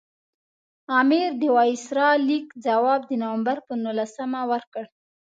امیر 1.01 1.29
د 1.41 1.43
وایسرا 1.55 2.09
د 2.17 2.21
لیک 2.27 2.45
ځواب 2.65 3.01
د 3.09 3.11
نومبر 3.23 3.57
پر 3.65 3.77
نولسمه 3.85 4.41
ورکړ. 4.51 4.83